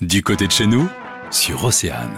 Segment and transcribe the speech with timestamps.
[0.00, 0.88] Du côté de chez nous,
[1.30, 2.16] sur Océane.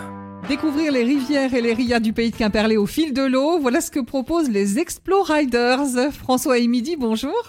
[0.49, 3.81] Découvrir les rivières et les riades du pays de Quimperlé au fil de l'eau, voilà
[3.81, 6.13] ce que proposent les Exploriders.
[6.13, 7.43] François et Midi, bonjour.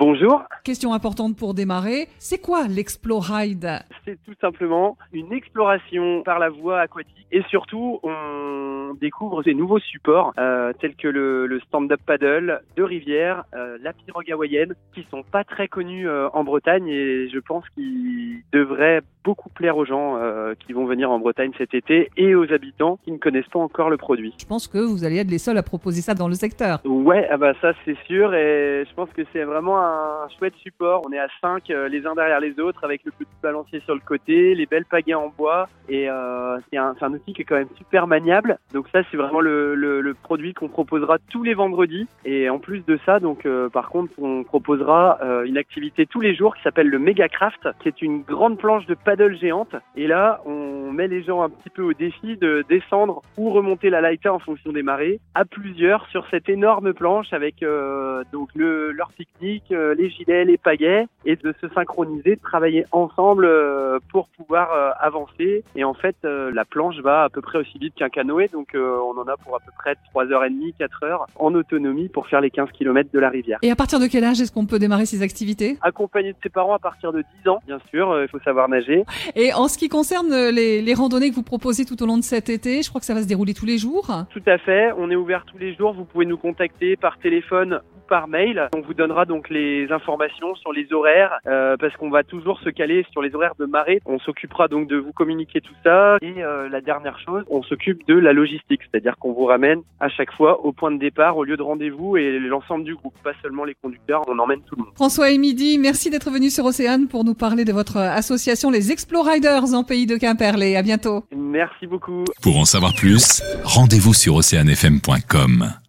[0.00, 6.48] Bonjour, Question importante pour démarrer, c'est quoi l'Exploride c'est tout simplement une exploration par la
[6.48, 7.26] voie aquatique.
[7.32, 12.82] Et surtout on découvre des nouveaux supports euh, tels que le, le stand-up paddle de
[12.82, 16.88] rivière, euh, la pirogue hawaïenne qui sont pas très connus euh, en Bretagne.
[16.88, 21.52] Et je pense qu'ils devraient beaucoup plaire aux gens euh, qui vont venir en Bretagne
[21.58, 24.34] cet été et aux habitants qui ne connaissent pas encore le produit.
[24.40, 26.80] Je pense que vous allez être les seuls à proposer ça dans le secteur.
[26.84, 28.34] Ouais, ah bah ça c'est sûr.
[28.34, 29.89] Et je pense que c'est vraiment un
[30.38, 31.02] chouette support.
[31.06, 34.00] On est à 5 les uns derrière les autres avec le petit balancier sur le
[34.00, 37.56] côté, les belles pagaies en bois et euh, c'est un, un outil qui est quand
[37.56, 38.58] même super maniable.
[38.72, 42.98] Donc ça c'est vraiment le, produit qu'on proposera tous les vendredis et en plus de
[43.06, 46.88] ça donc euh, par contre on proposera euh, une activité tous les jours qui s'appelle
[46.88, 51.22] le Megacraft qui est une grande planche de paddle géante et là on met les
[51.22, 54.82] gens un petit peu au défi de descendre ou remonter la laïta en fonction des
[54.82, 60.10] marées à plusieurs sur cette énorme planche avec euh, donc le, leur pique-nique, euh, les
[60.10, 64.70] gilets, les pagaies et de se synchroniser, de travailler ensemble euh, pour pouvoir
[65.00, 65.64] avancer.
[65.76, 69.18] Et en fait, la planche va à peu près aussi vite qu'un canoë, donc on
[69.18, 73.10] en a pour à peu près 3h30, 4h en autonomie pour faire les 15 km
[73.12, 73.58] de la rivière.
[73.62, 75.78] Et à partir de quel âge est-ce qu'on peut démarrer ces activités?
[75.82, 79.04] Accompagné de ses parents à partir de 10 ans, bien sûr, il faut savoir nager.
[79.34, 82.22] Et en ce qui concerne les, les randonnées que vous proposez tout au long de
[82.22, 84.10] cet été, je crois que ça va se dérouler tous les jours.
[84.30, 87.80] Tout à fait, on est ouvert tous les jours, vous pouvez nous contacter par téléphone
[88.10, 88.68] par mail.
[88.76, 92.68] On vous donnera donc les informations sur les horaires euh, parce qu'on va toujours se
[92.68, 94.02] caler sur les horaires de marée.
[94.04, 98.06] On s'occupera donc de vous communiquer tout ça et euh, la dernière chose, on s'occupe
[98.08, 101.44] de la logistique, c'est-à-dire qu'on vous ramène à chaque fois au point de départ, au
[101.44, 104.82] lieu de rendez-vous et l'ensemble du groupe, pas seulement les conducteurs, on emmène tout le
[104.82, 104.92] monde.
[104.96, 108.90] François et Midi, merci d'être venu sur Océane pour nous parler de votre association Les
[108.90, 110.74] Exploriders en pays de Quimperlé.
[110.74, 111.24] À bientôt.
[111.34, 112.24] Merci beaucoup.
[112.42, 115.79] Pour en savoir plus, rendez-vous sur oceanfm.com.